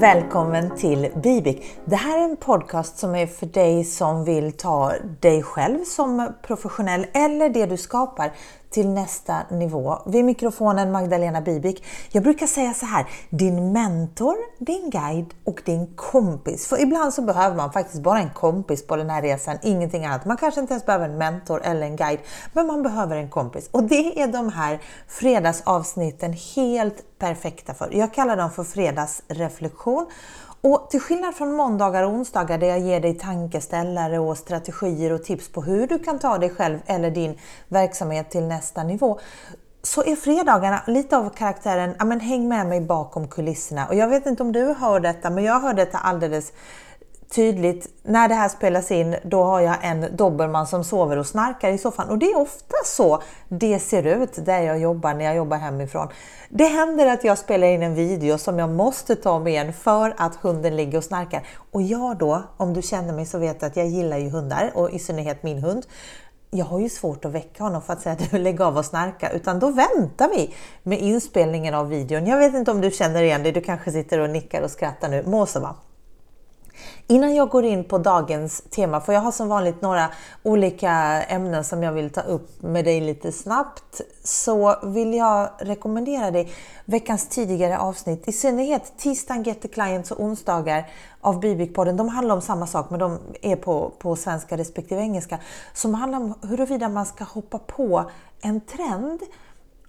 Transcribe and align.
Välkommen 0.00 0.76
till 0.76 1.08
Bibik. 1.22 1.62
Det 1.84 1.96
här 1.96 2.18
är 2.18 2.24
en 2.24 2.36
podcast 2.36 2.98
som 2.98 3.14
är 3.14 3.26
för 3.26 3.46
dig 3.46 3.84
som 3.84 4.24
vill 4.24 4.52
ta 4.52 4.92
dig 5.20 5.42
själv 5.42 5.84
som 5.84 6.32
professionell 6.42 7.06
eller 7.12 7.48
det 7.48 7.66
du 7.66 7.76
skapar 7.76 8.32
till 8.70 8.88
nästa 8.88 9.42
nivå. 9.50 9.98
Vid 10.06 10.24
mikrofonen 10.24 10.92
Magdalena 10.92 11.40
Bibik. 11.40 11.84
Jag 12.10 12.22
brukar 12.22 12.46
säga 12.46 12.74
så 12.74 12.86
här, 12.86 13.06
din 13.30 13.72
mentor, 13.72 14.36
din 14.58 14.90
guide 14.90 15.34
och 15.44 15.62
din 15.64 15.86
kompis. 15.96 16.66
För 16.66 16.80
ibland 16.80 17.14
så 17.14 17.22
behöver 17.22 17.56
man 17.56 17.72
faktiskt 17.72 18.02
bara 18.02 18.18
en 18.18 18.30
kompis 18.30 18.86
på 18.86 18.96
den 18.96 19.10
här 19.10 19.22
resan, 19.22 19.58
ingenting 19.62 20.04
annat. 20.04 20.24
Man 20.24 20.36
kanske 20.36 20.60
inte 20.60 20.72
ens 20.72 20.86
behöver 20.86 21.08
en 21.08 21.18
mentor 21.18 21.62
eller 21.64 21.86
en 21.86 21.96
guide, 21.96 22.20
men 22.52 22.66
man 22.66 22.82
behöver 22.82 23.16
en 23.16 23.30
kompis. 23.30 23.68
Och 23.70 23.82
det 23.82 24.22
är 24.22 24.26
de 24.26 24.48
här 24.48 24.80
fredagsavsnitten 25.08 26.32
helt 26.32 27.18
perfekta 27.18 27.74
för. 27.74 27.90
Jag 27.92 28.14
kallar 28.14 28.36
dem 28.36 28.50
för 28.50 28.64
fredagsreflektion 28.64 30.06
och 30.66 30.90
till 30.90 31.00
skillnad 31.00 31.34
från 31.34 31.52
måndagar 31.52 32.02
och 32.02 32.10
onsdagar 32.10 32.58
där 32.58 32.66
jag 32.66 32.78
ger 32.78 33.00
dig 33.00 33.14
tankeställare 33.14 34.18
och 34.18 34.38
strategier 34.38 35.12
och 35.12 35.24
tips 35.24 35.48
på 35.48 35.62
hur 35.62 35.86
du 35.86 35.98
kan 35.98 36.18
ta 36.18 36.38
dig 36.38 36.50
själv 36.50 36.78
eller 36.86 37.10
din 37.10 37.38
verksamhet 37.68 38.30
till 38.30 38.42
nästa 38.42 38.82
nivå 38.82 39.18
så 39.82 40.02
är 40.02 40.16
fredagarna 40.16 40.82
lite 40.86 41.16
av 41.16 41.30
karaktären, 41.30 41.94
ja 41.98 42.04
men 42.04 42.20
häng 42.20 42.48
med 42.48 42.66
mig 42.66 42.80
bakom 42.80 43.28
kulisserna. 43.28 43.86
Och 43.86 43.94
jag 43.94 44.08
vet 44.08 44.26
inte 44.26 44.42
om 44.42 44.52
du 44.52 44.74
hör 44.78 45.00
detta, 45.00 45.30
men 45.30 45.44
jag 45.44 45.60
hör 45.60 45.74
detta 45.74 45.98
alldeles 45.98 46.52
tydligt. 47.34 47.88
När 48.02 48.28
det 48.28 48.34
här 48.34 48.48
spelas 48.48 48.90
in, 48.90 49.16
då 49.24 49.42
har 49.42 49.60
jag 49.60 49.76
en 49.82 50.16
dobermann 50.16 50.66
som 50.66 50.84
sover 50.84 51.16
och 51.18 51.26
snarkar 51.26 51.70
i 51.70 51.78
soffan. 51.78 52.08
Och 52.08 52.18
det 52.18 52.26
är 52.26 52.38
ofta 52.38 52.76
så 52.84 53.22
det 53.48 53.78
ser 53.78 54.06
ut 54.06 54.46
där 54.46 54.60
jag 54.60 54.78
jobbar 54.78 55.14
när 55.14 55.24
jag 55.24 55.36
jobbar 55.36 55.56
hemifrån. 55.56 56.08
Det 56.48 56.64
händer 56.64 57.06
att 57.06 57.24
jag 57.24 57.38
spelar 57.38 57.66
in 57.66 57.82
en 57.82 57.94
video 57.94 58.38
som 58.38 58.58
jag 58.58 58.70
måste 58.70 59.16
ta 59.16 59.38
med 59.38 59.52
igen 59.52 59.72
för 59.72 60.14
att 60.16 60.36
hunden 60.36 60.76
ligger 60.76 60.98
och 60.98 61.04
snarkar. 61.04 61.42
Och 61.72 61.82
jag 61.82 62.16
då, 62.16 62.42
om 62.56 62.74
du 62.74 62.82
känner 62.82 63.12
mig 63.12 63.26
så 63.26 63.38
vet 63.38 63.60
du 63.60 63.66
att 63.66 63.76
jag 63.76 63.86
gillar 63.86 64.18
ju 64.18 64.30
hundar 64.30 64.70
och 64.74 64.90
i 64.90 64.98
synnerhet 64.98 65.42
min 65.42 65.58
hund 65.58 65.86
jag 66.50 66.64
har 66.64 66.80
ju 66.80 66.88
svårt 66.88 67.24
att 67.24 67.32
väcka 67.32 67.64
honom 67.64 67.82
för 67.82 67.92
att 67.92 68.02
säga 68.02 68.12
att 68.12 68.30
du 68.30 68.38
lägg 68.38 68.60
av 68.60 68.78
och 68.78 68.84
snarka, 68.84 69.30
utan 69.30 69.58
då 69.58 69.70
väntar 69.70 70.28
vi 70.28 70.54
med 70.82 70.98
inspelningen 71.00 71.74
av 71.74 71.88
videon. 71.88 72.26
Jag 72.26 72.38
vet 72.38 72.54
inte 72.54 72.70
om 72.70 72.80
du 72.80 72.90
känner 72.90 73.22
igen 73.22 73.42
dig, 73.42 73.52
du 73.52 73.60
kanske 73.60 73.92
sitter 73.92 74.20
och 74.20 74.30
nickar 74.30 74.62
och 74.62 74.70
skrattar 74.70 75.08
nu, 75.08 75.22
må 75.26 75.46
så 75.46 75.60
va. 75.60 75.74
Innan 77.06 77.34
jag 77.34 77.48
går 77.48 77.64
in 77.64 77.84
på 77.84 77.98
dagens 77.98 78.62
tema, 78.70 79.00
för 79.00 79.12
jag 79.12 79.20
har 79.20 79.32
som 79.32 79.48
vanligt 79.48 79.82
några 79.82 80.08
olika 80.42 80.90
ämnen 81.22 81.64
som 81.64 81.82
jag 81.82 81.92
vill 81.92 82.10
ta 82.10 82.20
upp 82.20 82.62
med 82.62 82.84
dig 82.84 83.00
lite 83.00 83.32
snabbt, 83.32 84.00
så 84.24 84.76
vill 84.82 85.14
jag 85.14 85.50
rekommendera 85.58 86.30
dig 86.30 86.52
veckans 86.84 87.28
tidigare 87.28 87.78
avsnitt, 87.78 88.28
i 88.28 88.32
synnerhet 88.32 88.92
tisdagen 88.98 89.42
Get 89.42 89.62
the 89.62 89.68
Clients 89.68 90.10
och 90.10 90.20
onsdagar 90.20 90.90
av 91.20 91.40
Bibikpodden. 91.40 91.96
De 91.96 92.08
handlar 92.08 92.34
om 92.34 92.40
samma 92.40 92.66
sak, 92.66 92.90
men 92.90 93.00
de 93.00 93.18
är 93.42 93.56
på, 93.56 93.92
på 93.98 94.16
svenska 94.16 94.56
respektive 94.56 95.00
engelska, 95.00 95.38
som 95.74 95.94
handlar 95.94 96.18
om 96.18 96.34
huruvida 96.42 96.88
man 96.88 97.06
ska 97.06 97.24
hoppa 97.24 97.58
på 97.58 98.10
en 98.40 98.60
trend 98.60 99.20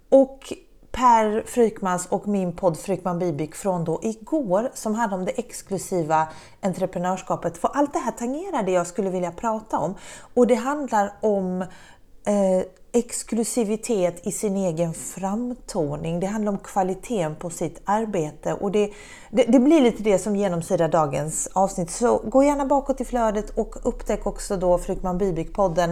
och 0.09 0.53
Per 0.91 1.43
Frykmans 1.45 2.07
och 2.07 2.27
min 2.27 2.55
podd 2.55 2.77
Frykman 2.77 3.19
Bibik 3.19 3.55
från 3.55 3.83
då 3.83 3.99
igår 4.03 4.71
som 4.73 4.95
handlade 4.95 5.21
om 5.21 5.25
det 5.25 5.39
exklusiva 5.39 6.27
entreprenörskapet. 6.61 7.57
För 7.57 7.69
allt 7.73 7.93
det 7.93 7.99
här 7.99 8.11
tangerar 8.11 8.63
det 8.63 8.71
jag 8.71 8.87
skulle 8.87 9.09
vilja 9.09 9.31
prata 9.31 9.77
om. 9.77 9.95
Och 10.33 10.47
det 10.47 10.55
handlar 10.55 11.13
om 11.21 11.61
eh, 11.61 12.65
exklusivitet 12.91 14.27
i 14.27 14.31
sin 14.31 14.57
egen 14.57 14.93
framtoning. 14.93 16.19
Det 16.19 16.27
handlar 16.27 16.51
om 16.51 16.57
kvaliteten 16.57 17.35
på 17.35 17.49
sitt 17.49 17.81
arbete 17.85 18.53
och 18.53 18.71
det, 18.71 18.91
det, 19.31 19.43
det, 19.43 19.59
blir 19.59 19.81
lite 19.81 20.03
det 20.03 20.19
som 20.19 20.35
genomsyrar 20.35 20.87
dagens 20.87 21.47
avsnitt. 21.53 21.91
Så 21.91 22.17
gå 22.17 22.43
gärna 22.43 22.65
bakåt 22.65 23.01
i 23.01 23.05
flödet 23.05 23.49
och 23.49 23.75
upptäck 23.83 24.27
också 24.27 24.57
då 24.57 24.77
Frykman 24.77 25.17
Bibik-podden. 25.17 25.91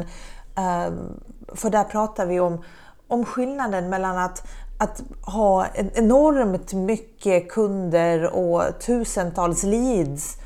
Eh, 0.57 0.93
för 1.53 1.69
där 1.69 1.83
pratar 1.83 2.25
vi 2.25 2.39
om 2.39 2.63
om 3.07 3.25
skillnaden 3.25 3.89
mellan 3.89 4.17
att 4.17 4.47
att 4.77 5.01
ha 5.21 5.67
enormt 5.93 6.73
mycket 6.73 7.51
kunder 7.51 8.35
och 8.35 8.79
tusentals 8.79 9.63
leads 9.63 10.37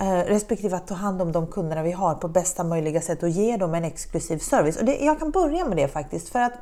eh, 0.00 0.28
respektive 0.28 0.76
att 0.76 0.86
ta 0.86 0.94
hand 0.94 1.22
om 1.22 1.32
de 1.32 1.46
kunderna 1.46 1.82
vi 1.82 1.92
har 1.92 2.14
på 2.14 2.28
bästa 2.28 2.64
möjliga 2.64 3.00
sätt 3.00 3.22
och 3.22 3.28
ge 3.28 3.56
dem 3.56 3.74
en 3.74 3.84
exklusiv 3.84 4.38
service. 4.38 4.76
Och 4.76 4.84
det, 4.84 4.96
jag 4.96 5.18
kan 5.18 5.30
börja 5.30 5.64
med 5.64 5.76
det 5.76 5.88
faktiskt 5.88 6.28
för 6.28 6.38
att 6.38 6.52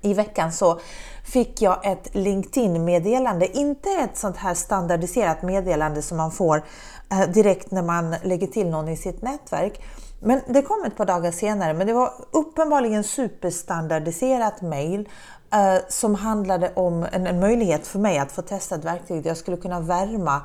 i 0.00 0.14
veckan 0.14 0.52
så 0.52 0.80
fick 1.24 1.62
jag 1.62 1.86
ett 1.86 2.14
LinkedIn-meddelande, 2.14 3.58
inte 3.58 3.90
ett 3.90 4.16
sånt 4.16 4.36
här 4.36 4.54
standardiserat 4.54 5.42
meddelande 5.42 6.02
som 6.02 6.16
man 6.16 6.30
får 6.30 6.62
eh, 7.10 7.30
direkt 7.30 7.70
när 7.70 7.82
man 7.82 8.14
lägger 8.22 8.46
till 8.46 8.70
någon 8.70 8.88
i 8.88 8.96
sitt 8.96 9.22
nätverk. 9.22 9.82
Men 10.20 10.40
det 10.46 10.62
kom 10.62 10.84
ett 10.86 10.96
par 10.96 11.06
dagar 11.06 11.30
senare, 11.30 11.74
men 11.74 11.86
det 11.86 11.92
var 11.92 12.12
uppenbarligen 12.30 13.04
superstandardiserat 13.04 14.62
mail 14.62 15.08
eh, 15.52 15.82
som 15.88 16.14
handlade 16.14 16.72
om 16.74 17.06
en, 17.12 17.26
en, 17.26 17.40
möjlighet 17.40 17.86
för 17.86 17.98
mig 17.98 18.18
att 18.18 18.32
få 18.32 18.42
testa 18.42 18.74
ett 18.74 18.84
verktyg 18.84 19.22
där 19.22 19.30
jag 19.30 19.36
skulle 19.36 19.56
kunna 19.56 19.80
värma 19.80 20.40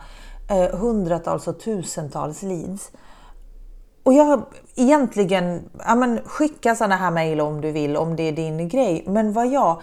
eh, 0.50 0.80
hundratals 0.80 1.48
och 1.48 1.60
tusentals 1.60 2.42
leads. 2.42 2.92
Och 4.04 4.14
jag 4.14 4.44
egentligen, 4.76 5.70
ja 5.86 5.96
men 5.96 6.20
skicka 6.26 6.76
sådana 6.76 6.96
här 6.96 7.12
mejl 7.12 7.42
om 7.42 7.62
du 7.62 7.72
vill, 7.72 7.98
om 7.98 8.16
det 8.16 8.24
är 8.24 8.32
din 8.32 8.70
grej. 8.70 9.04
Men 9.08 9.34
vad 9.34 9.48
jag 9.48 9.82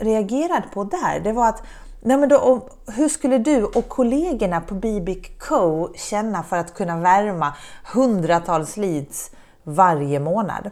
reagerade 0.00 0.64
på 0.74 0.84
där, 0.84 1.20
det 1.20 1.32
var 1.32 1.48
att 1.48 1.62
nej 2.00 2.16
men 2.16 2.28
då, 2.28 2.68
hur 2.86 3.08
skulle 3.08 3.38
du 3.38 3.64
och 3.64 3.88
kollegorna 3.88 4.60
på 4.60 4.74
Bibic 4.74 5.30
Co 5.38 5.92
känna 5.94 6.42
för 6.42 6.56
att 6.56 6.74
kunna 6.74 7.00
värma 7.00 7.54
hundratals 7.94 8.76
leads 8.76 9.30
varje 9.62 10.20
månad? 10.20 10.70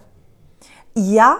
Ja, 0.94 1.38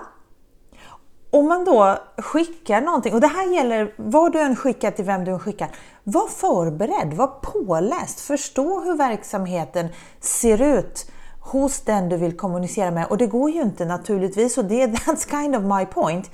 om 1.31 1.49
man 1.49 1.65
då 1.65 1.99
skickar 2.17 2.81
någonting, 2.81 3.15
och 3.15 3.21
det 3.21 3.27
här 3.27 3.55
gäller 3.55 3.95
vad 3.97 4.33
du 4.33 4.41
än 4.41 4.57
skickar 4.57 4.91
till 4.91 5.05
vem 5.05 5.25
du 5.25 5.31
än 5.31 5.39
skickar. 5.39 5.69
Var 6.05 6.27
förberedd, 6.27 7.15
var 7.15 7.27
påläst, 7.27 8.21
förstå 8.21 8.81
hur 8.81 8.97
verksamheten 8.97 9.89
ser 10.21 10.63
ut 10.63 11.11
hos 11.41 11.81
den 11.81 12.09
du 12.09 12.17
vill 12.17 12.37
kommunicera 12.37 12.91
med. 12.91 13.07
Och 13.07 13.19
det 13.19 13.27
går 13.27 13.51
ju 13.51 13.63
inte 13.63 13.85
naturligtvis, 13.85 14.59
och 14.59 14.65
det 14.65 14.83
är 14.83 14.89
that's 14.89 15.31
kind 15.31 15.57
of 15.57 15.79
my 15.79 15.87
point, 15.87 16.31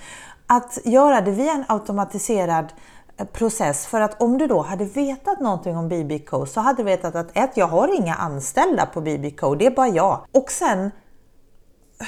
att 0.46 0.78
göra 0.84 1.20
det 1.20 1.30
via 1.30 1.52
en 1.52 1.64
automatiserad 1.68 2.72
eh, 3.16 3.26
process. 3.26 3.86
För 3.86 4.00
att 4.00 4.22
om 4.22 4.38
du 4.38 4.46
då 4.46 4.62
hade 4.62 4.84
vetat 4.84 5.40
någonting 5.40 5.76
om 5.76 5.88
BBCO 5.88 6.46
så 6.46 6.60
hade 6.60 6.76
du 6.76 6.82
vetat 6.82 7.14
att 7.14 7.36
ett, 7.36 7.56
jag 7.56 7.66
har 7.66 7.94
inga 7.94 8.14
anställda 8.14 8.86
på 8.86 9.00
BBCO, 9.00 9.54
det 9.54 9.66
är 9.66 9.70
bara 9.70 9.88
jag. 9.88 10.26
Och 10.32 10.50
sen 10.50 10.90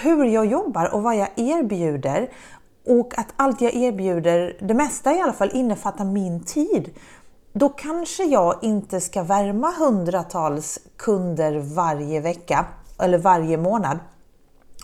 hur 0.03 0.25
jag 0.25 0.47
jobbar 0.47 0.95
och 0.95 1.03
vad 1.03 1.17
jag 1.17 1.29
erbjuder 1.37 2.31
och 2.87 3.19
att 3.19 3.29
allt 3.37 3.61
jag 3.61 3.75
erbjuder, 3.75 4.57
det 4.61 4.75
mesta 4.75 5.15
i 5.15 5.21
alla 5.21 5.33
fall, 5.33 5.51
innefattar 5.53 6.05
min 6.05 6.45
tid. 6.45 6.91
Då 7.53 7.69
kanske 7.69 8.25
jag 8.25 8.59
inte 8.63 9.01
ska 9.01 9.23
värma 9.23 9.71
hundratals 9.71 10.79
kunder 10.97 11.59
varje 11.59 12.21
vecka 12.21 12.67
eller 12.99 13.19
varje 13.19 13.57
månad. 13.57 13.99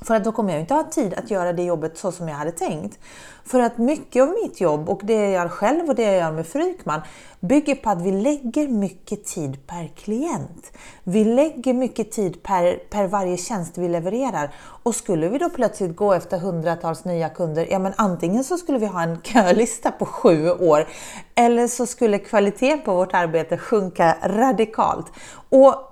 För 0.05 0.15
att 0.15 0.25
då 0.25 0.33
kommer 0.33 0.53
jag 0.53 0.61
inte 0.61 0.75
ha 0.75 0.83
tid 0.83 1.15
att 1.15 1.31
göra 1.31 1.53
det 1.53 1.63
jobbet 1.63 1.99
så 1.99 2.13
som 2.13 2.29
jag 2.29 2.37
hade 2.37 2.53
tänkt. 2.53 2.99
För 3.45 3.61
att 3.61 3.79
mycket 3.79 4.23
av 4.23 4.35
mitt 4.43 4.61
jobb 4.61 4.89
och 4.89 5.01
det 5.03 5.15
jag 5.15 5.31
gör 5.33 5.49
själv 5.49 5.89
och 5.89 5.95
det 5.95 6.03
jag 6.03 6.17
gör 6.17 6.33
med 6.33 6.47
Frykman 6.47 7.01
bygger 7.41 7.75
på 7.75 7.91
att 7.91 8.03
vi 8.03 8.13
lägger 8.13 8.69
mycket 8.69 9.25
tid 9.25 9.67
per 9.67 9.89
klient. 9.97 10.73
Vi 11.05 11.25
lägger 11.25 11.75
mycket 11.75 12.13
tid 12.13 12.43
per, 12.43 12.77
per 12.91 13.07
varje 13.07 13.37
tjänst 13.37 13.79
vi 13.79 13.89
levererar. 13.89 14.51
Och 14.59 14.95
skulle 14.95 15.29
vi 15.29 15.39
då 15.39 15.51
plötsligt 15.51 15.97
gå 15.97 16.13
efter 16.13 16.39
hundratals 16.39 17.05
nya 17.05 17.29
kunder, 17.29 17.67
ja 17.71 17.79
men 17.79 17.93
antingen 17.97 18.45
så 18.45 18.59
skulle 18.59 18.79
vi 18.79 18.87
ha 18.87 19.03
en 19.03 19.21
kölista 19.23 19.91
på 19.91 20.07
sju 20.07 20.51
år 20.51 20.89
eller 21.35 21.69
så 21.69 21.87
skulle 21.87 22.19
kvaliteten 22.19 22.83
på 22.85 22.95
vårt 22.95 23.15
arbete 23.15 23.59
sjunka 23.59 24.17
radikalt. 24.23 25.07
Och 25.49 25.92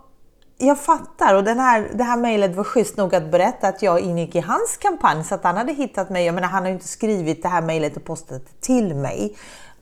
jag 0.61 0.79
fattar 0.79 1.35
och 1.35 1.45
den 1.45 1.59
här, 1.59 1.89
det 1.95 2.05
här 2.05 2.17
mejlet 2.17 2.57
var 2.57 2.65
schysst 2.65 2.97
nog 2.97 3.15
att 3.15 3.31
berätta 3.31 3.69
att 3.69 3.83
jag 3.83 4.01
ingick 4.01 4.35
i 4.35 4.41
hans 4.41 4.77
kampanj 4.77 5.25
så 5.25 5.35
att 5.35 5.45
han 5.45 5.57
hade 5.57 5.73
hittat 5.73 6.11
mig. 6.11 6.27
Jag 6.27 6.35
menar, 6.35 6.49
han 6.49 6.63
har 6.63 6.69
ju 6.69 6.75
inte 6.75 6.89
skrivit 6.89 7.43
det 7.43 7.49
här 7.49 7.63
mejlet 7.63 7.97
och 7.97 8.05
postat 8.05 8.43
det 8.47 8.67
till 8.67 8.95
mig. 8.95 9.37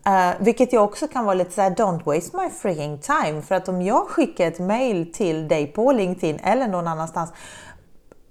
Uh, 0.08 0.30
vilket 0.38 0.72
jag 0.72 0.84
också 0.84 1.08
kan 1.08 1.24
vara 1.24 1.34
lite 1.34 1.50
såhär, 1.50 1.70
don't 1.70 2.04
waste 2.04 2.36
my 2.36 2.50
freaking 2.50 2.98
time. 2.98 3.42
För 3.42 3.54
att 3.54 3.68
om 3.68 3.82
jag 3.82 4.08
skickar 4.08 4.46
ett 4.46 4.58
mejl 4.58 5.12
till 5.12 5.48
dig 5.48 5.66
på 5.66 5.92
LinkedIn 5.92 6.38
eller 6.42 6.68
någon 6.68 6.88
annanstans 6.88 7.32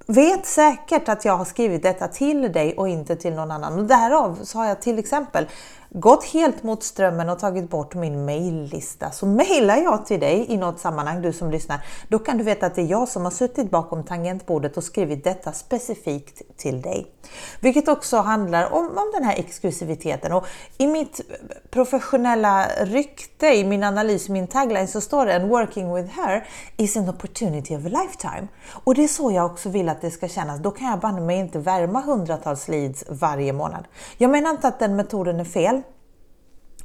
Vet 0.10 0.46
säkert 0.46 1.10
att 1.10 1.26
jag 1.26 1.38
har 1.38 1.46
skrivit 1.46 1.84
detta 1.84 2.08
till 2.08 2.52
dig 2.52 2.74
och 2.78 2.90
inte 2.90 3.16
till 3.16 3.34
någon 3.34 3.52
annan. 3.52 3.80
Och 3.80 3.86
därav 3.86 4.40
så 4.44 4.58
har 4.58 4.66
jag 4.66 4.82
till 4.82 5.00
exempel 5.00 5.48
gått 5.90 6.24
helt 6.24 6.64
mot 6.64 6.84
strömmen 6.84 7.30
och 7.30 7.40
tagit 7.40 7.70
bort 7.70 7.96
min 7.96 8.26
maillista 8.26 9.12
så 9.12 9.26
mejlar 9.26 9.78
jag 9.78 10.06
till 10.06 10.20
dig 10.20 10.46
i 10.50 10.58
något 10.58 10.80
sammanhang, 10.80 11.22
du 11.22 11.34
som 11.34 11.52
lyssnar, 11.52 11.86
då 12.08 12.20
kan 12.20 12.38
du 12.38 12.44
veta 12.44 12.66
att 12.66 12.76
det 12.76 12.82
är 12.82 12.86
jag 12.86 13.08
som 13.08 13.24
har 13.24 13.32
suttit 13.32 13.72
bakom 13.72 14.04
tangentbordet 14.04 14.78
och 14.78 14.84
skrivit 14.84 15.24
detta 15.24 15.52
specifikt 15.52 16.42
till 16.58 16.82
dig. 16.82 17.12
Vilket 17.60 17.88
också 17.88 18.18
handlar 18.18 18.74
om, 18.74 18.86
om 18.86 19.12
den 19.14 19.24
här 19.24 19.40
exklusiviteten 19.40 20.34
och 20.34 20.46
i 20.78 20.88
mitt 20.88 21.22
professionella 21.70 22.68
rykte, 22.82 23.48
i 23.48 23.64
min 23.64 23.84
analys, 23.84 24.30
min 24.30 24.48
tagline 24.48 24.88
så 24.88 25.02
står 25.02 25.26
det 25.26 25.34
en 25.34 25.50
working 25.50 25.94
with 25.94 26.10
her 26.10 26.48
is 26.78 26.98
an 26.98 27.10
opportunity 27.10 27.76
of 27.76 27.86
a 27.86 27.90
lifetime. 27.90 28.48
Och 28.84 28.96
det 28.96 29.04
är 29.04 29.08
så 29.08 29.32
jag 29.32 29.46
också 29.46 29.70
vill 29.70 29.90
att 29.90 30.02
det 30.02 30.12
ska 30.12 30.28
kännas. 30.28 30.60
Då 30.60 30.72
kan 30.72 30.88
jag 30.88 31.00
banne 31.00 31.22
mig 31.22 31.38
inte 31.40 31.60
värma 31.60 32.02
hundratals 32.02 32.68
leads 32.68 33.04
varje 33.10 33.54
månad. 33.54 33.88
Jag 34.18 34.30
menar 34.32 34.52
inte 34.52 34.68
att 34.68 34.80
den 34.80 34.96
metoden 34.96 35.40
är 35.40 35.44
fel, 35.44 35.82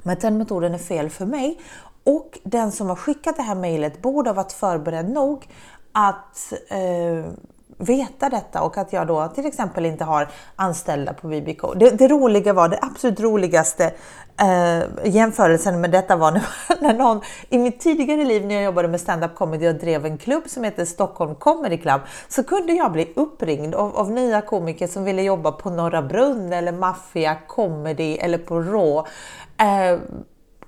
men 0.03 0.17
den 0.21 0.39
metoden 0.39 0.75
är 0.75 0.79
fel 0.79 1.11
för 1.11 1.27
mig. 1.27 1.61
Och 2.05 2.39
den 2.43 2.73
som 2.73 2.89
har 2.89 2.97
skickat 2.97 3.37
det 3.37 3.43
här 3.43 3.55
mejlet 3.55 4.03
borde 4.03 4.31
ha 4.31 4.35
varit 4.35 4.53
förberedd 4.53 5.11
nog 5.11 5.49
att 5.93 6.53
eh, 6.69 7.33
veta 7.79 8.29
detta 8.29 8.63
och 8.63 8.79
att 8.79 8.93
jag 8.93 9.07
då 9.07 9.29
till 9.29 9.47
exempel 9.47 9.87
inte 9.87 10.05
har 10.05 10.29
anställda 10.57 11.13
på 11.13 11.29
VBK. 11.29 11.63
Det, 11.77 11.91
det 11.91 12.09
roliga 12.09 12.53
var, 12.53 12.69
det 12.69 12.79
absolut 12.83 13.21
roligaste 13.21 13.93
eh, 14.41 14.83
jämförelsen 15.05 15.81
med 15.81 15.91
detta 15.91 16.17
var 16.17 16.31
när, 16.33 16.43
när 16.81 16.95
någon 16.95 17.21
i 17.49 17.59
mitt 17.59 17.81
tidigare 17.81 18.25
liv 18.25 18.47
när 18.47 18.55
jag 18.55 18.65
jobbade 18.65 18.89
med 18.89 19.01
stand-up 19.01 19.35
comedy 19.35 19.69
och 19.69 19.75
drev 19.75 20.07
en 20.07 20.19
klubb 20.19 20.43
som 20.47 20.65
heter 20.65 20.85
Stockholm 20.85 21.35
Comedy 21.35 21.77
Club 21.77 22.01
så 22.29 22.45
kunde 22.45 22.73
jag 22.73 22.93
bli 22.93 23.13
uppringd 23.17 23.75
av, 23.75 23.97
av 23.97 24.11
nya 24.11 24.41
komiker 24.41 24.87
som 24.87 25.05
ville 25.05 25.23
jobba 25.23 25.53
på 25.53 25.71
Norra 25.71 26.03
Brunn 26.03 26.53
eller 26.53 26.73
Mafia 26.73 27.37
Comedy 27.47 28.17
eller 28.17 28.39
på 28.39 28.61
Rå. 28.61 29.07
Eh, 29.57 29.99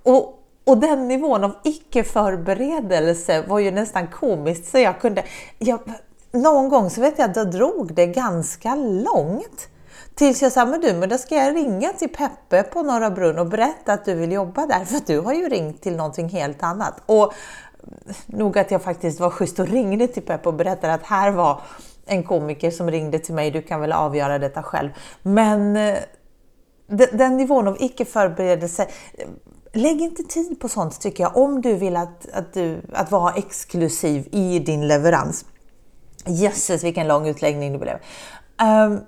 och, 0.03 0.41
och 0.65 0.79
den 0.79 1.09
nivån 1.09 1.45
av 1.45 1.53
icke-förberedelse 1.65 3.45
var 3.49 3.59
ju 3.59 3.71
nästan 3.71 4.07
komiskt 4.07 4.71
så 4.71 4.79
jag 4.79 5.00
kunde, 5.00 5.25
jag, 5.59 5.79
någon 6.35 6.69
gång 6.69 6.91
så 6.91 7.01
vet 7.01 7.19
jag 7.19 7.31
att 7.31 7.37
jag 7.37 7.51
drog 7.51 7.95
det 7.95 8.07
ganska 8.07 8.75
långt. 8.75 9.69
Tills 10.15 10.43
jag 10.43 10.53
sa, 10.53 10.67
men 10.67 10.81
du, 10.81 10.93
men 10.93 11.09
då 11.09 11.19
ska 11.19 11.35
jag 11.35 11.57
ringa 11.57 11.93
till 11.93 12.09
Peppe 12.09 12.63
på 12.63 12.83
Norra 12.83 13.11
Brunn 13.11 13.39
och 13.39 13.47
berätta 13.47 13.93
att 13.93 14.05
du 14.05 14.15
vill 14.15 14.33
jobba 14.33 14.67
där, 14.67 14.85
för 14.85 15.01
du 15.07 15.21
har 15.21 15.33
ju 15.33 15.49
ringt 15.49 15.83
till 15.83 15.97
någonting 15.97 16.29
helt 16.29 16.63
annat. 16.63 16.95
Och 17.07 17.33
nog 18.27 18.59
att 18.59 18.71
jag 18.71 18.83
faktiskt 18.83 19.21
var 19.21 19.31
schysst 19.31 19.59
och 19.59 19.69
ringde 19.69 20.09
till 20.09 20.23
Peppe 20.23 20.49
och 20.49 20.55
berättade 20.55 20.95
att 20.95 21.03
här 21.03 21.31
var 21.31 21.61
en 22.07 22.23
komiker 22.23 22.71
som 22.71 22.91
ringde 22.91 23.19
till 23.19 23.35
mig, 23.35 23.51
du 23.51 23.63
kan 23.63 23.81
väl 23.81 23.93
avgöra 23.93 24.39
detta 24.39 24.63
själv. 24.63 24.91
Men 25.23 25.77
eh, 25.77 25.97
den 27.13 27.37
nivån 27.37 27.69
av 27.69 27.77
icke-förberedelse, 27.81 28.87
lägg 29.73 30.01
inte 30.01 30.23
tid 30.23 30.61
på 30.61 30.69
sånt 30.69 31.01
tycker 31.01 31.23
jag, 31.23 31.37
om 31.37 31.61
du 31.61 31.75
vill 31.75 31.97
att, 31.97 32.29
att, 32.33 32.55
du, 32.55 32.81
att 32.93 33.11
vara 33.11 33.33
exklusiv 33.33 34.29
i 34.33 34.59
din 34.59 34.89
leverans. 34.89 35.45
Jösses 36.26 36.85
vilken 36.85 37.09
lång 37.09 37.29
utläggning 37.29 37.73
det 37.73 37.79
blev. 37.79 37.99
Um, 38.87 39.00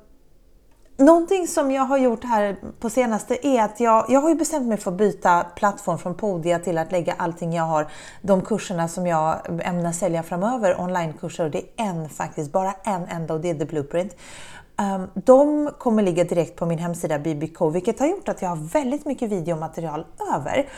Någonting 0.98 1.48
som 1.48 1.70
jag 1.70 1.82
har 1.82 1.98
gjort 1.98 2.24
här 2.24 2.56
på 2.80 2.90
senaste 2.90 3.46
är 3.46 3.62
att 3.62 3.80
jag, 3.80 4.06
jag 4.08 4.20
har 4.20 4.28
ju 4.28 4.34
bestämt 4.34 4.66
mig 4.66 4.76
för 4.76 4.90
att 4.90 4.96
byta 4.96 5.44
plattform 5.56 5.98
från 5.98 6.14
Podia 6.14 6.58
till 6.58 6.78
att 6.78 6.92
lägga 6.92 7.12
allting 7.12 7.52
jag 7.52 7.64
har, 7.64 7.86
de 8.22 8.42
kurserna 8.42 8.88
som 8.88 9.06
jag 9.06 9.36
ämnar 9.62 9.92
sälja 9.92 10.22
framöver, 10.22 10.80
onlinekurser 10.80 11.44
och 11.44 11.50
det 11.50 11.58
är 11.58 11.84
en 11.84 12.08
faktiskt, 12.08 12.52
bara 12.52 12.72
en 12.84 13.04
enda 13.04 13.34
och 13.34 13.40
det 13.40 13.50
är 13.50 13.54
The 13.54 13.64
Blueprint. 13.64 14.16
Um, 14.78 15.10
de 15.14 15.70
kommer 15.78 16.02
ligga 16.02 16.24
direkt 16.24 16.56
på 16.56 16.66
min 16.66 16.78
hemsida 16.78 17.18
BBK 17.18 17.60
vilket 17.72 18.00
har 18.00 18.06
gjort 18.06 18.28
att 18.28 18.42
jag 18.42 18.48
har 18.48 18.56
väldigt 18.56 19.06
mycket 19.06 19.30
videomaterial 19.30 20.06
över. 20.34 20.68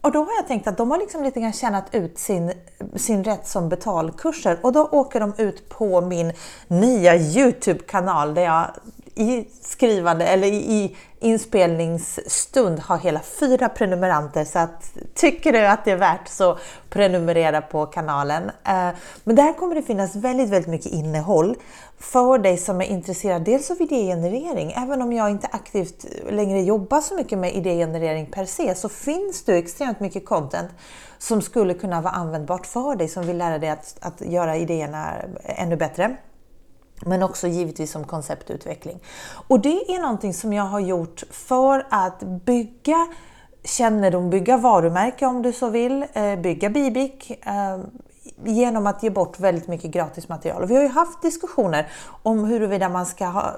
Och 0.00 0.12
då 0.12 0.18
har 0.18 0.32
jag 0.36 0.46
tänkt 0.46 0.66
att 0.66 0.76
de 0.76 0.90
har 0.90 0.98
liksom 0.98 1.24
lite 1.24 1.40
grann 1.40 1.52
tjänat 1.52 1.94
ut 1.94 2.18
sin, 2.18 2.52
sin 2.96 3.24
rätt 3.24 3.46
som 3.48 3.68
betalkurser. 3.68 4.58
Och 4.62 4.72
då 4.72 4.88
åker 4.92 5.20
de 5.20 5.34
ut 5.38 5.68
på 5.68 6.00
min 6.00 6.32
nya 6.68 7.16
Youtube-kanal 7.16 8.34
där 8.34 8.42
jag 8.42 8.70
i 9.18 9.48
skrivande 9.60 10.26
eller 10.26 10.46
i 10.46 10.96
inspelningsstund 11.20 12.78
har 12.78 12.98
hela 12.98 13.20
fyra 13.20 13.68
prenumeranter 13.68 14.44
så 14.44 14.58
att 14.58 14.96
tycker 15.14 15.52
du 15.52 15.66
att 15.66 15.84
det 15.84 15.90
är 15.90 15.96
värt 15.96 16.28
så 16.28 16.58
prenumerera 16.90 17.60
på 17.60 17.86
kanalen. 17.86 18.44
Eh, 18.44 18.88
men 19.24 19.36
där 19.36 19.52
kommer 19.52 19.74
det 19.74 19.82
finnas 19.82 20.16
väldigt, 20.16 20.48
väldigt 20.48 20.70
mycket 20.70 20.92
innehåll 20.92 21.56
för 21.98 22.38
dig 22.38 22.56
som 22.56 22.80
är 22.80 22.84
intresserad 22.84 23.42
dels 23.42 23.70
av 23.70 23.82
idégenerering. 23.82 24.72
Även 24.76 25.02
om 25.02 25.12
jag 25.12 25.30
inte 25.30 25.46
aktivt 25.46 26.06
längre 26.30 26.60
jobbar 26.60 27.00
så 27.00 27.14
mycket 27.14 27.38
med 27.38 27.54
idégenerering 27.54 28.26
per 28.26 28.44
se 28.44 28.74
så 28.74 28.88
finns 28.88 29.44
det 29.44 29.56
extremt 29.56 30.00
mycket 30.00 30.26
content 30.26 30.70
som 31.18 31.42
skulle 31.42 31.74
kunna 31.74 32.00
vara 32.00 32.14
användbart 32.14 32.66
för 32.66 32.96
dig 32.96 33.08
som 33.08 33.26
vill 33.26 33.38
lära 33.38 33.58
dig 33.58 33.70
att, 33.70 33.96
att 34.00 34.20
göra 34.20 34.56
idéerna 34.56 35.12
ännu 35.44 35.76
bättre 35.76 36.16
men 37.06 37.22
också 37.22 37.46
givetvis 37.46 37.90
som 37.90 38.04
konceptutveckling. 38.04 39.00
Och 39.48 39.60
det 39.60 39.94
är 39.94 40.02
någonting 40.02 40.34
som 40.34 40.52
jag 40.52 40.64
har 40.64 40.80
gjort 40.80 41.22
för 41.30 41.86
att 41.90 42.22
bygga 42.22 43.06
kännedom, 43.64 44.30
bygga 44.30 44.56
varumärke 44.56 45.26
om 45.26 45.42
du 45.42 45.52
så 45.52 45.70
vill, 45.70 46.04
eh, 46.12 46.36
bygga 46.36 46.70
Bibik 46.70 47.30
eh, 47.46 47.78
genom 48.44 48.86
att 48.86 49.02
ge 49.02 49.10
bort 49.10 49.40
väldigt 49.40 49.68
mycket 49.68 49.90
gratis 49.90 50.28
material. 50.28 50.62
Och 50.62 50.70
vi 50.70 50.76
har 50.76 50.82
ju 50.82 50.88
haft 50.88 51.22
diskussioner 51.22 51.88
om 52.22 52.44
huruvida 52.44 52.88
man 52.88 53.06
ska 53.06 53.26
ha, 53.26 53.54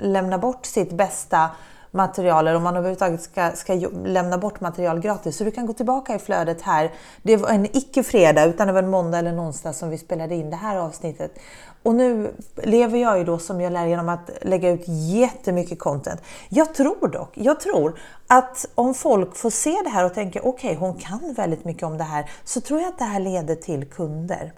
lämna 0.00 0.38
bort 0.38 0.66
sitt 0.66 0.92
bästa 0.92 1.50
material 1.94 2.46
eller 2.46 2.56
om 2.56 2.62
man 2.62 2.76
överhuvudtaget 2.76 3.22
ska, 3.22 3.50
ska 3.50 3.74
lämna 4.04 4.38
bort 4.38 4.60
material 4.60 5.00
gratis. 5.00 5.36
Så 5.36 5.44
du 5.44 5.50
kan 5.50 5.66
gå 5.66 5.72
tillbaka 5.72 6.14
i 6.14 6.18
flödet 6.18 6.62
här. 6.62 6.92
Det 7.22 7.36
var 7.36 7.48
en 7.48 7.76
icke-fredag 7.76 8.44
utan 8.44 8.66
det 8.66 8.72
var 8.72 8.82
en 8.82 8.90
måndag 8.90 9.18
eller 9.18 9.30
en 9.30 9.40
onsdag 9.40 9.72
som 9.72 9.90
vi 9.90 9.98
spelade 9.98 10.34
in 10.34 10.50
det 10.50 10.56
här 10.56 10.76
avsnittet. 10.76 11.38
Och 11.82 11.94
nu 11.94 12.34
lever 12.62 12.98
jag 12.98 13.18
ju 13.18 13.24
då 13.24 13.38
som 13.38 13.60
jag 13.60 13.72
lär 13.72 13.86
genom 13.86 14.08
att 14.08 14.30
lägga 14.42 14.70
ut 14.70 14.84
jättemycket 14.88 15.78
content. 15.78 16.20
Jag 16.48 16.74
tror 16.74 17.08
dock, 17.08 17.30
jag 17.34 17.60
tror 17.60 17.98
att 18.26 18.66
om 18.74 18.94
folk 18.94 19.36
får 19.36 19.50
se 19.50 19.76
det 19.84 19.90
här 19.90 20.04
och 20.04 20.14
tänker 20.14 20.46
okej, 20.46 20.76
okay, 20.76 20.88
hon 20.88 20.98
kan 20.98 21.34
väldigt 21.36 21.64
mycket 21.64 21.82
om 21.82 21.98
det 21.98 22.04
här, 22.04 22.30
så 22.44 22.60
tror 22.60 22.80
jag 22.80 22.88
att 22.88 22.98
det 22.98 23.04
här 23.04 23.20
leder 23.20 23.54
till 23.54 23.84
kunder. 23.84 24.52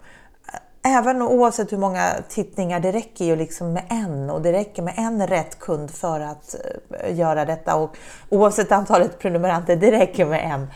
Även 0.83 1.21
oavsett 1.21 1.71
hur 1.71 1.77
många 1.77 2.13
tittningar, 2.29 2.79
det 2.79 2.91
räcker 2.91 3.25
ju 3.25 3.35
liksom 3.35 3.73
med 3.73 3.83
en 3.89 4.29
och 4.29 4.41
det 4.41 4.53
räcker 4.53 4.81
med 4.81 4.93
en 4.97 5.27
rätt 5.27 5.59
kund 5.59 5.91
för 5.91 6.19
att 6.19 6.55
eh, 6.99 7.15
göra 7.15 7.45
detta 7.45 7.75
och 7.75 7.97
oavsett 8.29 8.71
antalet 8.71 9.19
prenumeranter, 9.19 9.75
det 9.75 9.91
räcker 9.91 10.25
med 10.25 10.43
en. 10.53 10.67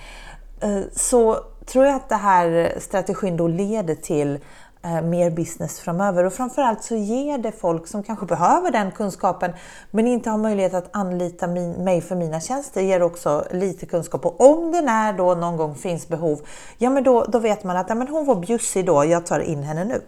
Eh, 0.71 0.85
så 0.91 1.37
tror 1.65 1.85
jag 1.85 1.95
att 1.95 2.09
den 2.09 2.19
här 2.19 2.73
strategin 2.79 3.37
då 3.37 3.47
leder 3.47 3.95
till 3.95 4.39
Eh, 4.83 5.01
mer 5.01 5.29
business 5.29 5.79
framöver. 5.79 6.23
Och 6.23 6.33
framförallt 6.33 6.83
så 6.83 6.95
ger 6.95 7.37
det 7.37 7.51
folk 7.51 7.87
som 7.87 8.03
kanske 8.03 8.25
behöver 8.25 8.71
den 8.71 8.91
kunskapen 8.91 9.53
men 9.91 10.07
inte 10.07 10.29
har 10.29 10.37
möjlighet 10.37 10.73
att 10.73 10.89
anlita 10.91 11.47
min, 11.47 11.71
mig 11.71 12.01
för 12.01 12.15
mina 12.15 12.39
tjänster, 12.41 12.81
ger 12.81 13.03
också 13.03 13.45
lite 13.51 13.85
kunskap. 13.85 14.25
Och 14.25 14.41
om 14.41 14.71
det 14.71 14.81
när 14.81 15.13
då 15.13 15.35
någon 15.35 15.57
gång 15.57 15.75
finns 15.75 16.07
behov, 16.07 16.41
ja 16.77 16.89
men 16.89 17.03
då, 17.03 17.23
då 17.23 17.39
vet 17.39 17.63
man 17.63 17.77
att 17.77 17.89
ja, 17.89 17.95
men 17.95 18.07
hon 18.07 18.25
var 18.25 18.35
bjussig 18.35 18.85
då, 18.85 19.05
jag 19.05 19.25
tar 19.25 19.39
in 19.39 19.63
henne 19.63 19.83
nu. 19.83 20.01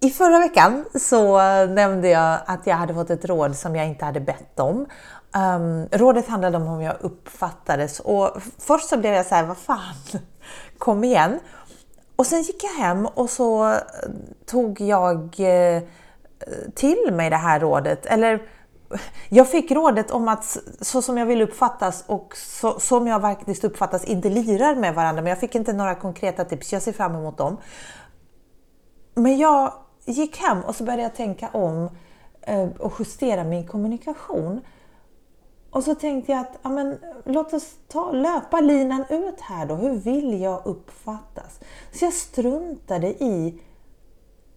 I 0.00 0.10
förra 0.10 0.38
veckan 0.38 0.84
så 0.94 1.38
nämnde 1.66 2.08
jag 2.08 2.38
att 2.46 2.66
jag 2.66 2.76
hade 2.76 2.94
fått 2.94 3.10
ett 3.10 3.24
råd 3.24 3.56
som 3.56 3.76
jag 3.76 3.86
inte 3.86 4.04
hade 4.04 4.20
bett 4.20 4.60
om. 4.60 4.86
Um, 5.36 5.88
rådet 5.92 6.28
handlade 6.28 6.56
om 6.56 6.68
hur 6.68 6.82
jag 6.82 6.96
uppfattades 7.00 8.00
och 8.00 8.42
först 8.58 8.88
så 8.88 8.96
blev 8.96 9.14
jag 9.14 9.26
så 9.26 9.34
här, 9.34 9.46
vad 9.46 9.56
fan, 9.56 9.94
kom 10.78 11.04
igen. 11.04 11.40
Och 12.16 12.26
sen 12.26 12.42
gick 12.42 12.64
jag 12.64 12.84
hem 12.84 13.06
och 13.06 13.30
så 13.30 13.72
eh, 13.72 13.78
tog 14.46 14.80
jag 14.80 15.40
eh, 15.40 15.82
till 16.74 17.08
mig 17.12 17.30
det 17.30 17.36
här 17.36 17.60
rådet. 17.60 18.06
Eller 18.06 18.42
jag 19.28 19.48
fick 19.48 19.70
rådet 19.70 20.10
om 20.10 20.28
att 20.28 20.56
så 20.80 21.02
som 21.02 21.18
jag 21.18 21.26
vill 21.26 21.42
uppfattas 21.42 22.04
och 22.06 22.36
så, 22.36 22.80
som 22.80 23.06
jag 23.06 23.20
faktiskt 23.20 23.64
uppfattas 23.64 24.04
inte 24.04 24.28
lirar 24.28 24.74
med 24.74 24.94
varandra. 24.94 25.22
Men 25.22 25.30
jag 25.30 25.40
fick 25.40 25.54
inte 25.54 25.72
några 25.72 25.94
konkreta 25.94 26.44
tips. 26.44 26.72
Jag 26.72 26.82
ser 26.82 26.92
fram 26.92 27.14
emot 27.14 27.38
dem. 27.38 27.56
Men 29.14 29.38
jag 29.38 29.72
gick 30.04 30.36
hem 30.36 30.60
och 30.60 30.74
så 30.74 30.84
började 30.84 31.02
jag 31.02 31.14
tänka 31.14 31.48
om 31.52 31.90
eh, 32.42 32.68
och 32.78 32.92
justera 32.98 33.44
min 33.44 33.66
kommunikation. 33.66 34.60
Och 35.70 35.84
så 35.84 35.94
tänkte 35.94 36.32
jag 36.32 36.40
att 36.40 36.58
ja, 36.62 36.70
men, 36.70 36.98
låt 37.24 37.52
oss 37.52 37.74
ta, 37.88 38.12
löpa 38.12 38.60
linan 38.60 39.04
ut 39.08 39.40
här 39.40 39.66
då. 39.66 39.74
Hur 39.74 39.94
vill 39.94 40.40
jag 40.40 40.66
uppfattas? 40.66 41.60
Så 41.92 42.04
jag 42.04 42.12
struntade 42.12 43.08
i 43.08 43.60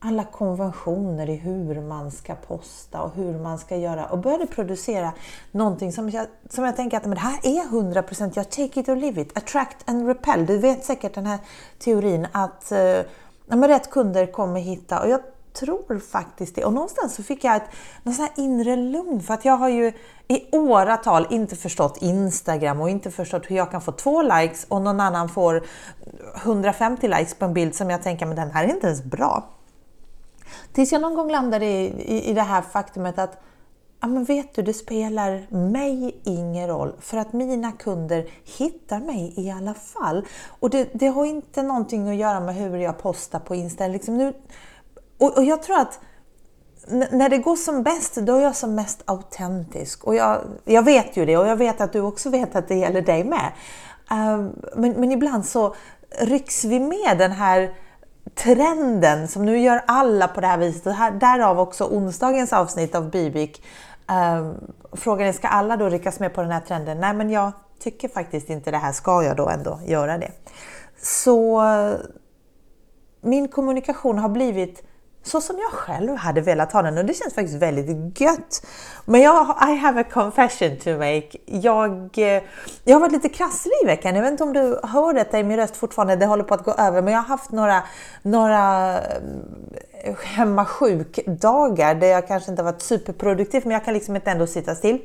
alla 0.03 0.23
konventioner 0.23 1.29
i 1.29 1.35
hur 1.35 1.81
man 1.81 2.11
ska 2.11 2.35
posta 2.35 3.01
och 3.01 3.15
hur 3.15 3.39
man 3.39 3.59
ska 3.59 3.75
göra 3.75 4.05
och 4.05 4.17
började 4.17 4.47
producera 4.47 5.11
någonting 5.51 5.91
som 5.91 6.09
jag, 6.09 6.27
som 6.49 6.63
jag 6.63 6.75
tänker 6.75 6.97
att 6.97 7.05
men 7.05 7.13
det 7.13 7.19
här 7.19 7.39
är 7.43 7.63
100% 7.63 8.31
jag 8.35 8.49
take 8.49 8.79
it 8.79 8.89
or 8.89 8.95
leave 8.95 9.21
it, 9.21 9.37
attract 9.37 9.89
and 9.89 10.07
repel. 10.07 10.45
Du 10.45 10.57
vet 10.57 10.85
säkert 10.85 11.13
den 11.13 11.25
här 11.25 11.39
teorin 11.79 12.27
att 12.31 12.71
eh, 12.71 13.01
rätt 13.47 13.89
kunder 13.89 14.25
kommer 14.25 14.59
hitta 14.59 15.01
och 15.01 15.09
jag 15.09 15.21
tror 15.53 15.99
faktiskt 15.99 16.55
det. 16.55 16.65
Och 16.65 16.73
någonstans 16.73 17.15
så 17.15 17.23
fick 17.23 17.43
jag 17.43 17.55
ett 17.55 17.69
någon 18.03 18.13
sån 18.13 18.25
här 18.25 18.43
inre 18.43 18.75
lugn 18.75 19.21
för 19.21 19.33
att 19.33 19.45
jag 19.45 19.57
har 19.57 19.69
ju 19.69 19.93
i 20.27 20.57
åratal 20.57 21.27
inte 21.29 21.55
förstått 21.55 21.97
Instagram 22.01 22.81
och 22.81 22.89
inte 22.89 23.11
förstått 23.11 23.45
hur 23.47 23.55
jag 23.55 23.71
kan 23.71 23.81
få 23.81 23.91
två 23.91 24.21
likes 24.21 24.65
och 24.69 24.81
någon 24.81 24.99
annan 24.99 25.29
får 25.29 25.63
150 26.35 27.07
likes 27.07 27.33
på 27.33 27.45
en 27.45 27.53
bild 27.53 27.75
som 27.75 27.89
jag 27.89 28.03
tänker 28.03 28.25
men 28.25 28.35
den 28.35 28.51
här 28.51 28.63
är 28.63 28.69
inte 28.69 28.87
ens 28.87 29.03
bra. 29.03 29.49
Tills 30.73 30.91
jag 30.91 31.01
någon 31.01 31.15
gång 31.15 31.31
landade 31.31 31.65
i, 31.65 31.85
i, 31.85 32.29
i 32.29 32.33
det 32.33 32.41
här 32.41 32.61
faktumet 32.61 33.19
att 33.19 33.41
ja, 34.01 34.07
men 34.07 34.23
vet 34.23 34.55
du, 34.55 34.61
det 34.61 34.73
spelar 34.73 35.53
mig 35.55 36.21
ingen 36.23 36.67
roll 36.67 36.95
för 36.99 37.17
att 37.17 37.33
mina 37.33 37.71
kunder 37.71 38.29
hittar 38.57 38.99
mig 38.99 39.33
i 39.37 39.51
alla 39.51 39.73
fall. 39.73 40.25
Och 40.59 40.69
det, 40.69 40.89
det 40.93 41.07
har 41.07 41.25
inte 41.25 41.63
någonting 41.63 42.09
att 42.09 42.15
göra 42.15 42.39
med 42.39 42.55
hur 42.55 42.77
jag 42.77 42.97
postar 42.97 43.39
på 43.39 43.55
Insta. 43.55 43.87
Liksom 43.87 44.17
nu, 44.17 44.33
och, 45.21 45.37
och 45.37 45.43
jag 45.43 45.63
tror 45.63 45.79
att 45.79 45.99
när 47.11 47.29
det 47.29 47.37
går 47.37 47.55
som 47.55 47.83
bäst, 47.83 48.15
då 48.15 48.35
är 48.35 48.41
jag 48.41 48.55
som 48.55 48.75
mest 48.75 49.01
autentisk. 49.05 50.03
Och 50.03 50.15
jag, 50.15 50.41
jag 50.65 50.83
vet 50.85 51.17
ju 51.17 51.25
det 51.25 51.37
och 51.37 51.47
jag 51.47 51.55
vet 51.55 51.81
att 51.81 51.93
du 51.93 52.01
också 52.01 52.29
vet 52.29 52.55
att 52.55 52.67
det 52.67 52.75
gäller 52.75 53.01
dig 53.01 53.23
med. 53.23 53.51
Uh, 54.11 54.49
men, 54.75 54.91
men 54.91 55.11
ibland 55.11 55.45
så 55.45 55.75
rycks 56.19 56.65
vi 56.65 56.79
med 56.79 57.17
den 57.17 57.31
här 57.31 57.73
trenden 58.35 59.27
som 59.27 59.45
nu 59.45 59.59
gör 59.59 59.83
alla 59.87 60.27
på 60.27 60.41
det 60.41 60.47
här 60.47 60.57
viset. 60.57 60.87
Och 60.87 60.93
här, 60.93 61.11
därav 61.11 61.59
också 61.59 61.85
onsdagens 61.85 62.53
avsnitt 62.53 62.95
av 62.95 63.09
Bibik. 63.09 63.65
Uh, 64.11 64.51
frågan 64.91 65.27
är, 65.27 65.31
ska 65.31 65.47
alla 65.47 65.77
då 65.77 65.89
ryckas 65.89 66.19
med 66.19 66.33
på 66.33 66.41
den 66.41 66.51
här 66.51 66.61
trenden? 66.61 66.99
Nej, 66.99 67.13
men 67.13 67.29
jag 67.29 67.51
tycker 67.79 68.07
faktiskt 68.07 68.49
inte 68.49 68.71
det 68.71 68.77
här. 68.77 68.91
Ska 68.91 69.23
jag 69.23 69.37
då 69.37 69.49
ändå 69.49 69.79
göra 69.85 70.17
det? 70.17 70.31
Så 71.01 71.63
min 73.21 73.47
kommunikation 73.47 74.17
har 74.17 74.29
blivit 74.29 74.83
så 75.23 75.41
som 75.41 75.55
jag 75.59 75.71
själv 75.71 76.15
hade 76.15 76.41
velat 76.41 76.73
ha 76.73 76.81
den 76.81 76.97
och 76.97 77.05
det 77.05 77.13
känns 77.13 77.35
faktiskt 77.35 77.57
väldigt 77.57 78.21
gött. 78.21 78.65
Men 79.05 79.21
jag, 79.21 79.57
I 79.69 79.75
have 79.75 80.01
a 80.01 80.05
confession 80.11 80.77
to 80.77 80.89
make. 80.89 81.37
Jag, 81.45 82.17
eh, 82.17 82.43
jag 82.83 82.95
har 82.95 82.99
varit 82.99 83.11
lite 83.11 83.29
krasslig 83.29 83.73
i 83.83 83.85
veckan. 83.85 84.15
Jag 84.15 84.23
vet 84.23 84.31
inte 84.31 84.43
om 84.43 84.53
du 84.53 84.79
hör 84.83 85.13
detta 85.13 85.39
i 85.39 85.43
min 85.43 85.57
röst 85.57 85.77
fortfarande, 85.77 86.15
det 86.15 86.25
håller 86.25 86.43
på 86.43 86.53
att 86.53 86.63
gå 86.63 86.71
över. 86.71 87.01
Men 87.01 87.13
jag 87.13 87.21
har 87.21 87.27
haft 87.27 87.51
några, 87.51 87.83
några 88.21 88.97
eh, 88.97 90.15
hemmasjukdagar 90.23 90.41
hemma 90.41 90.65
sjuk-dagar 90.65 91.95
där 91.95 92.07
jag 92.07 92.27
kanske 92.27 92.51
inte 92.51 92.63
varit 92.63 92.81
superproduktiv 92.81 93.61
men 93.65 93.71
jag 93.71 93.85
kan 93.85 93.93
liksom 93.93 94.15
inte 94.15 94.31
ändå 94.31 94.47
sitta 94.47 94.75
still. 94.75 94.99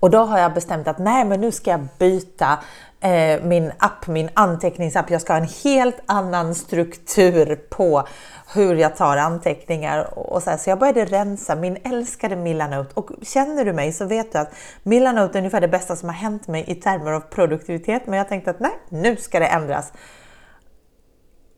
Och 0.00 0.10
då 0.10 0.18
har 0.18 0.38
jag 0.38 0.54
bestämt 0.54 0.88
att 0.88 0.98
nej 0.98 1.24
men 1.24 1.40
nu 1.40 1.52
ska 1.52 1.70
jag 1.70 1.86
byta 1.98 2.58
eh, 3.00 3.42
min 3.42 3.72
app, 3.78 4.06
min 4.06 4.30
anteckningsapp. 4.34 5.10
Jag 5.10 5.20
ska 5.20 5.32
ha 5.32 5.40
en 5.40 5.48
helt 5.64 6.00
annan 6.06 6.54
struktur 6.54 7.56
på 7.70 8.06
hur 8.54 8.74
jag 8.74 8.96
tar 8.96 9.16
anteckningar 9.16 10.18
och 10.18 10.42
så, 10.42 10.50
här. 10.50 10.56
så 10.56 10.70
jag 10.70 10.78
började 10.78 11.04
rensa 11.04 11.56
min 11.56 11.78
älskade 11.84 12.36
Milanote 12.36 12.90
och 12.94 13.10
känner 13.22 13.64
du 13.64 13.72
mig 13.72 13.92
så 13.92 14.04
vet 14.04 14.32
du 14.32 14.38
att 14.38 14.54
Milanote 14.82 15.38
är 15.38 15.40
ungefär 15.40 15.60
det 15.60 15.68
bästa 15.68 15.96
som 15.96 16.08
har 16.08 16.16
hänt 16.16 16.48
mig 16.48 16.64
i 16.66 16.74
termer 16.74 17.12
av 17.12 17.20
produktivitet. 17.20 18.02
Men 18.06 18.18
jag 18.18 18.28
tänkte 18.28 18.50
att 18.50 18.60
nej, 18.60 18.78
nu 18.88 19.16
ska 19.16 19.38
det 19.38 19.46
ändras. 19.46 19.92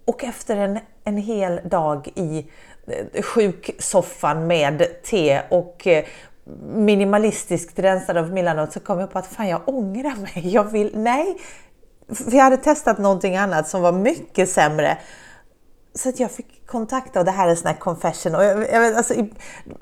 Och 0.05 0.25
efter 0.25 0.57
en, 0.57 0.79
en 1.05 1.17
hel 1.17 1.61
dag 1.65 2.09
i 2.15 2.47
eh, 2.87 3.23
sjuksoffan 3.23 4.47
med 4.47 5.03
te 5.03 5.41
och 5.51 5.87
eh, 5.87 6.05
minimalistiskt 6.67 7.79
rensad 7.79 8.17
av 8.17 8.33
Milanote 8.33 8.73
så 8.73 8.81
kom 8.81 9.01
jag 9.01 9.11
på 9.11 9.19
att 9.19 9.27
fan 9.27 9.49
jag 9.49 9.69
ångrar 9.69 10.17
mig. 10.17 10.55
Jag 10.55 10.65
vill, 10.65 10.91
nej, 10.95 11.37
för 12.09 12.33
jag 12.33 12.45
hade 12.45 12.57
testat 12.57 12.99
någonting 12.99 13.37
annat 13.37 13.69
som 13.69 13.83
var 13.83 13.93
mycket 13.93 14.49
sämre. 14.49 14.99
Så 15.95 16.09
att 16.09 16.21
jag 16.21 16.31
fick 16.31 16.67
kontakta, 16.67 17.19
och 17.19 17.25
det 17.25 17.31
här 17.31 17.47
är 17.47 17.51
en 17.51 17.57
sån 17.57 17.67
här 17.67 17.77
confession. 17.77 18.35
Och 18.35 18.45
jag, 18.45 18.73
jag 18.73 18.95
alltså, 18.95 19.15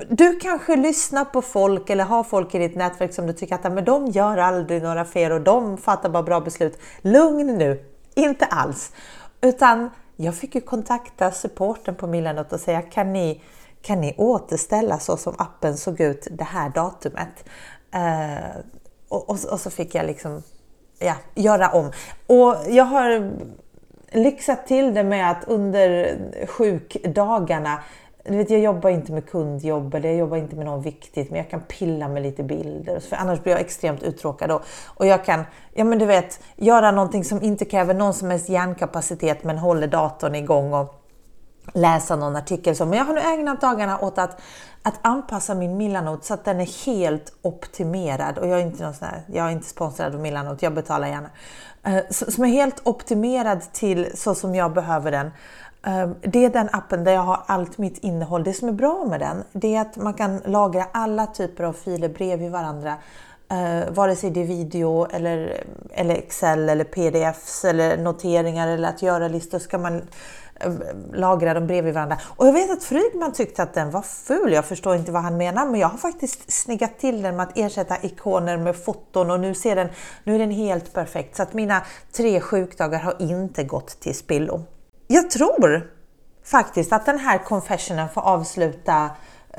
du 0.09 0.39
kanske 0.39 0.77
lyssnar 0.77 1.25
på 1.25 1.43
folk 1.43 1.91
eller 1.91 2.05
har 2.05 2.25
folk 2.25 2.55
i 2.55 2.59
ditt 2.59 2.77
nätverk 2.77 3.15
som 3.15 3.27
du 3.27 3.33
tycker 3.33 3.55
att 3.55 3.73
men 3.73 3.85
de 3.85 4.07
gör 4.07 4.39
aldrig 4.39 4.83
några 4.83 5.05
fel 5.05 5.33
och 5.33 5.41
de 5.41 5.79
fattar 5.79 6.09
bara 6.09 6.23
bra 6.23 6.41
beslut. 6.41 6.79
Lugn 7.03 7.47
nu, 7.59 7.85
inte 8.15 8.45
alls. 8.45 8.93
Utan 9.41 9.91
jag 10.17 10.35
fick 10.35 10.55
ju 10.55 10.61
kontakta 10.61 11.31
supporten 11.31 11.95
på 11.95 12.07
Milanot 12.07 12.53
och 12.53 12.61
säga 12.61 12.83
kan 12.83 13.13
ni, 13.13 13.43
kan 13.83 14.01
ni 14.01 14.15
återställa 14.19 14.99
så 14.99 15.17
som 15.17 15.35
appen 15.39 15.77
såg 15.77 16.01
ut 16.01 16.29
det 16.31 16.45
här 16.45 16.69
datumet? 16.69 17.45
Eh, 17.95 18.61
och, 19.09 19.31
och, 19.31 19.39
och, 19.51 19.61
så 19.61 19.71
fick 19.71 19.95
jag 19.95 20.07
liksom 20.07 20.43
ja, 20.99 21.15
göra 21.35 21.69
om. 21.69 21.93
Och 22.27 22.57
jag 22.69 22.85
har 22.85 23.33
lyxat 24.13 24.67
till 24.67 24.95
det 24.95 25.05
med 25.05 25.31
att 25.31 25.45
under 25.45 26.17
sjukdagarna 26.47 27.83
du 28.25 28.37
vet, 28.37 28.51
jag 28.51 28.61
jobbar 28.61 28.91
inte 28.91 29.13
med 29.13 29.31
kundjobb 29.31 29.95
eller 29.95 30.09
jag 30.09 30.19
jobbar 30.19 30.37
inte 30.37 30.57
med 30.57 30.67
något 30.67 30.87
viktigt 30.87 31.31
men 31.31 31.39
jag 31.39 31.51
kan 31.51 31.61
pilla 31.61 32.09
med 32.09 32.23
lite 32.23 32.43
bilder 32.43 33.01
för 33.01 33.17
annars 33.17 33.43
blir 33.43 33.53
jag 33.53 33.61
extremt 33.61 34.03
uttråkad 34.03 34.51
och, 34.51 34.63
och 34.85 35.07
jag 35.07 35.25
kan 35.25 35.45
ja, 35.73 35.85
men 35.85 35.99
du 35.99 36.07
vet, 36.07 36.41
göra 36.57 36.91
någonting 36.91 37.25
som 37.25 37.43
inte 37.43 37.65
kräver 37.65 37.95
någon 37.95 38.15
som 38.15 38.31
helst 38.31 38.49
hjärnkapacitet 38.49 39.45
men 39.45 39.59
håller 39.59 39.87
datorn 39.87 40.35
igång 40.35 40.73
och 40.73 41.02
läsa 41.73 42.17
någon 42.17 42.37
artikel. 42.37 42.77
Så. 42.77 42.87
Men 42.87 42.99
jag 42.99 43.05
har 43.05 43.15
nu 43.15 43.21
ägnat 43.21 43.61
dagarna 43.61 43.99
åt 43.99 44.19
att, 44.19 44.41
att 44.83 44.95
anpassa 45.03 45.55
min 45.55 45.77
Milanote 45.77 46.27
så 46.27 46.35
att 46.35 46.45
den 46.45 46.61
är 46.61 46.87
helt 46.87 47.33
optimerad. 47.43 48.39
Och 48.39 48.49
jag 48.49 48.61
är 48.61 48.63
inte, 48.63 48.85
någon 48.85 48.95
sån 48.95 49.09
här, 49.09 49.23
jag 49.27 49.47
är 49.47 49.51
inte 49.51 49.69
sponsrad 49.69 50.15
av 50.15 50.21
Milanote, 50.21 50.67
jag 50.67 50.75
betalar 50.75 51.09
gärna. 51.09 51.31
Eh, 51.83 52.03
som 52.11 52.45
är 52.45 52.49
helt 52.49 52.87
optimerad 52.87 53.73
till 53.73 54.19
så 54.19 54.35
som 54.35 54.55
jag 54.55 54.73
behöver 54.73 55.11
den. 55.11 55.27
Eh, 55.87 56.11
det 56.21 56.45
är 56.45 56.51
den 56.51 56.69
appen 56.73 57.05
där 57.05 57.13
jag 57.13 57.23
har 57.23 57.43
allt 57.47 57.79
mitt 57.79 57.99
innehåll. 57.99 58.45
Det 58.45 58.53
som 58.53 58.69
är 58.69 58.73
bra 58.73 59.05
med 59.05 59.21
den, 59.21 59.45
det 59.53 59.77
är 59.77 59.81
att 59.81 59.97
man 59.97 60.15
kan 60.15 60.41
lagra 60.45 60.87
alla 60.93 61.27
typer 61.27 61.65
av 61.65 61.73
filer 61.73 62.09
bredvid 62.09 62.51
varandra. 62.51 62.97
Eh, 63.49 63.93
vare 63.93 64.17
sig 64.17 64.31
det 64.31 64.41
är 64.41 64.45
video 64.45 65.07
eller, 65.11 65.65
eller 65.91 66.15
Excel 66.15 66.69
eller 66.69 66.85
PDFs 66.85 67.65
eller 67.65 67.97
noteringar 67.97 68.69
eller 68.69 68.89
att 68.89 69.03
göra 69.03 69.29
listor 69.29 69.59
ska 69.59 69.79
man 69.79 70.03
Eh, 70.63 70.73
lagra 71.13 71.55
dem 71.55 71.67
bredvid 71.67 71.95
varandra. 71.95 72.19
Och 72.25 72.47
jag 72.47 72.53
vet 72.53 72.71
att 72.71 72.85
Frygman 72.85 73.33
tyckte 73.33 73.63
att 73.63 73.75
den 73.75 73.91
var 73.91 74.03
ful. 74.03 74.53
Jag 74.53 74.65
förstår 74.65 74.97
inte 74.97 75.13
vad 75.13 75.23
han 75.23 75.37
menar, 75.37 75.67
men 75.67 75.81
jag 75.81 75.89
har 75.89 75.99
faktiskt 75.99 76.53
snyggat 76.53 76.99
till 76.99 77.23
den 77.23 77.37
med 77.37 77.43
att 77.47 77.59
ersätta 77.59 77.97
ikoner 78.03 78.57
med 78.57 78.77
foton 78.77 79.31
och 79.31 79.41
nu, 79.41 79.55
ser 79.55 79.77
den, 79.77 79.89
nu 80.25 80.35
är 80.35 80.39
den 80.39 80.51
helt 80.51 80.93
perfekt. 80.93 81.37
Så 81.37 81.43
att 81.43 81.53
mina 81.53 81.83
tre 82.13 82.41
sjukdagar 82.41 82.99
har 82.99 83.17
inte 83.19 83.65
gått 83.65 84.01
till 84.01 84.15
spillo. 84.15 84.63
Jag 85.07 85.31
tror 85.31 85.91
faktiskt 86.45 86.93
att 86.93 87.07
den 87.07 87.19
här 87.19 87.39
confessionen 87.39 88.09
får 88.09 88.21
avsluta 88.21 89.11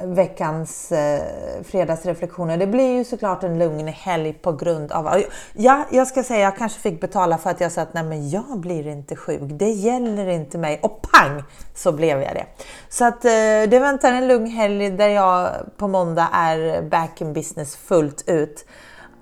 veckans 0.01 0.91
eh, 0.91 1.21
fredagsreflektioner. 1.63 2.57
Det 2.57 2.67
blir 2.67 2.97
ju 2.97 3.03
såklart 3.03 3.43
en 3.43 3.59
lugn 3.59 3.87
helg 3.87 4.33
på 4.33 4.51
grund 4.51 4.91
av... 4.91 5.23
Ja, 5.53 5.85
jag 5.91 6.07
ska 6.07 6.23
säga 6.23 6.39
jag 6.39 6.57
kanske 6.57 6.79
fick 6.79 7.01
betala 7.01 7.37
för 7.37 7.49
att 7.49 7.61
jag 7.61 7.71
sa 7.71 7.81
att 7.81 7.93
nej 7.93 8.03
men 8.03 8.29
jag 8.29 8.59
blir 8.59 8.87
inte 8.87 9.15
sjuk. 9.15 9.41
Det 9.41 9.69
gäller 9.69 10.27
inte 10.27 10.57
mig. 10.57 10.79
Och 10.83 11.01
pang 11.01 11.43
så 11.75 11.91
blev 11.91 12.21
jag 12.21 12.33
det. 12.35 12.45
Så 12.89 13.05
att 13.05 13.25
eh, 13.25 13.31
det 13.69 13.79
väntar 13.79 14.11
en 14.11 14.27
lugn 14.27 14.47
helg 14.47 14.89
där 14.89 15.09
jag 15.09 15.49
på 15.77 15.87
måndag 15.87 16.29
är 16.33 16.81
back 16.81 17.21
in 17.21 17.33
business 17.33 17.75
fullt 17.75 18.23
ut. 18.27 18.65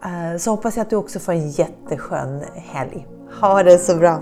Eh, 0.04 0.38
så 0.38 0.51
hoppas 0.51 0.75
jag 0.75 0.84
att 0.84 0.90
du 0.90 0.96
också 0.96 1.20
får 1.20 1.32
en 1.32 1.50
jätteskön 1.50 2.44
helg. 2.56 3.08
Ha 3.42 3.63
det 3.63 3.78
så 3.78 3.96
bra! 3.96 4.22